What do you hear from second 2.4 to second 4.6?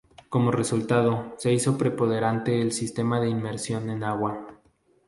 el sistema de inmersión en agua.